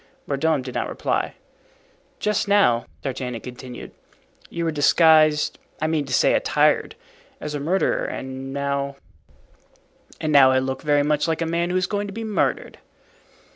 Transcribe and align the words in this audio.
Mordaunt 0.25 0.65
did 0.65 0.73
not 0.73 0.89
reply. 0.89 1.35
"Just 2.17 2.47
now," 2.47 2.87
D'Artagnan 3.03 3.39
continued, 3.41 3.91
"you 4.49 4.65
were 4.65 4.71
disguised—I 4.71 5.85
mean 5.85 6.05
to 6.05 6.11
say, 6.13 6.33
attired—as 6.33 7.53
a 7.53 7.59
murderer, 7.59 8.05
and 8.05 8.51
now——" 8.51 8.95
"And 10.19 10.33
now 10.33 10.49
I 10.49 10.57
look 10.57 10.81
very 10.81 11.03
much 11.03 11.27
like 11.27 11.43
a 11.43 11.45
man 11.45 11.69
who 11.69 11.77
is 11.77 11.85
going 11.85 12.07
to 12.07 12.13
be 12.13 12.23
murdered." 12.23 12.79